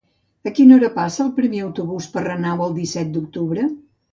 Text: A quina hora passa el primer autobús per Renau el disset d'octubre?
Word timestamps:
A 0.51 0.53
quina 0.59 0.73
hora 0.77 0.89
passa 0.95 1.21
el 1.25 1.29
primer 1.41 1.61
autobús 1.65 2.09
per 2.17 2.25
Renau 2.27 2.67
el 2.69 2.77
disset 2.79 3.13
d'octubre? 3.19 3.69